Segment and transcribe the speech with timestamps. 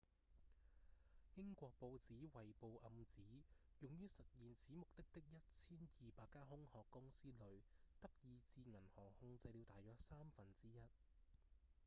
[1.35, 3.21] 英國報紙《衛報》暗指
[3.81, 7.61] 用於實現此目的的 1,200 間空殼公司裡
[8.01, 10.81] 德意志銀行控制了大約三分之一